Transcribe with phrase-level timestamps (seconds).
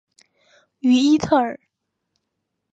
[0.79, 1.59] 于伊特尔。